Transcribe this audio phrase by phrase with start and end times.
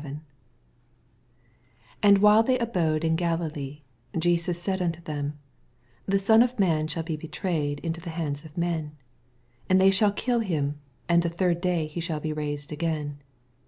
[0.00, 0.20] 32
[2.04, 3.80] And while they abode in Galilee,
[4.16, 5.40] Jesus said nnto them,
[6.08, 8.92] TheSonof man shall be betrayed into the hands of men:
[9.66, 13.18] 28 And they shall kill him, and the ihird day he shall be raised again.